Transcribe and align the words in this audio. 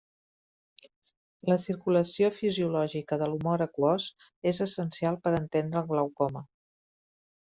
La 1.49 1.57
circulació 1.63 2.31
fisiològica 2.37 3.19
de 3.23 3.27
l'humor 3.33 3.63
aquós 3.67 4.07
és 4.53 4.63
essencial 4.69 5.19
per 5.27 5.35
entendre 5.41 5.81
el 5.83 5.93
glaucoma. 5.93 6.43